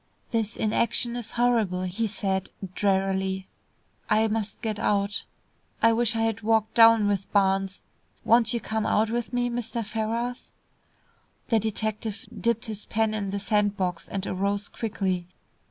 "This 0.31 0.57
inaction 0.57 1.15
is 1.15 1.33
horrible," 1.33 1.83
he 1.83 2.07
said, 2.07 2.49
drearily. 2.73 3.47
"I 4.09 4.27
must 4.29 4.59
get 4.63 4.79
out. 4.79 5.25
I 5.79 5.93
wish 5.93 6.15
I 6.15 6.21
had 6.21 6.41
walked 6.41 6.73
down 6.73 7.07
with 7.07 7.31
Barnes. 7.31 7.83
Won't 8.25 8.51
you 8.51 8.59
come 8.59 8.87
out 8.87 9.11
with 9.11 9.31
me, 9.31 9.47
Mr. 9.47 9.85
Ferrars?" 9.85 10.53
The 11.49 11.59
detective 11.59 12.25
dipped 12.35 12.65
his 12.65 12.87
pen 12.87 13.13
in 13.13 13.29
the 13.29 13.37
sand 13.37 13.77
box, 13.77 14.07
and 14.09 14.25
arose 14.25 14.69
quickly. 14.69 15.27